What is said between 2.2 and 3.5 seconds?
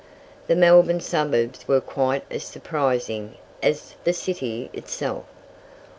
as surprising